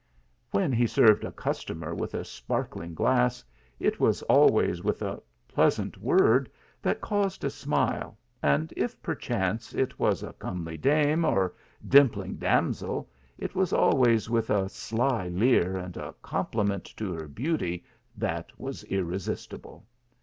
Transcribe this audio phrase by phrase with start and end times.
[0.51, 3.43] "When he served a customer with a spark ling glass,
[3.79, 6.49] it was always with a pleasant word
[6.81, 11.53] that caused a smile, and if, perchance, it was a comely dame, or
[11.87, 17.85] dimpling damsel, it was always with a sly leer and a compliment to her beauty
[18.17, 19.83] that was irre sistible.